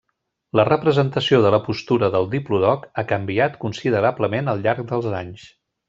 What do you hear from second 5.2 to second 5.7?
anys.